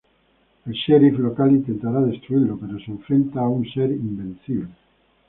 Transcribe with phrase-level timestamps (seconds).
[0.65, 4.69] El sheriff local intentará destruirlo, pero se enfrenta a un ser invencible.